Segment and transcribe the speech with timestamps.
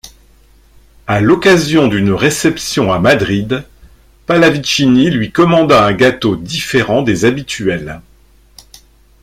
[1.05, 3.63] À l'occasion d'une réception à Madrid,
[4.25, 8.01] Pallavicini lui commanda un gâteau différent des habituels.